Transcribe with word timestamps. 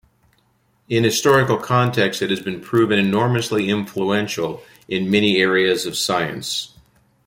In 0.89 1.03
historical 1.03 1.57
context, 1.57 2.23
it 2.23 2.31
has 2.31 2.39
proven 2.63 2.97
enormously 2.97 3.69
influential 3.69 4.63
in 4.87 5.11
many 5.11 5.37
areas 5.37 5.85
of 5.85 5.95
science. 5.95 6.75